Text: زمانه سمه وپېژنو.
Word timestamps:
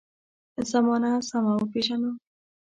زمانه 0.71 1.11
سمه 1.29 1.51
وپېژنو. 1.55 2.11